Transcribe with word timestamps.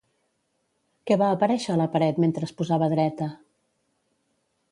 Què 1.09 1.17
va 1.23 1.27
aparèixer 1.33 1.75
a 1.75 1.75
la 1.81 1.87
paret 1.97 2.21
mentre 2.25 2.49
es 2.49 2.55
posava 2.61 2.89
dreta? 2.97 3.31